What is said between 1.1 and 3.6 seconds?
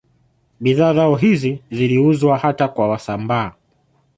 hizi ziliuzwa hata kwa Wasambaa